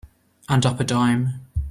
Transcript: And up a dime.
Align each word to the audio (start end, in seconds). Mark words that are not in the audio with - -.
And 0.49 0.65
up 0.65 0.79
a 0.79 0.83
dime. 0.83 1.41